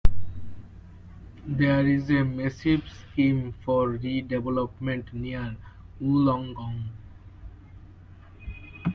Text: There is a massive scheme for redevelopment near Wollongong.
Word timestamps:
There 1.45 1.85
is 1.85 2.09
a 2.09 2.23
massive 2.25 2.83
scheme 2.89 3.53
for 3.63 3.89
redevelopment 3.99 5.13
near 5.13 5.55
Wollongong. 6.01 6.85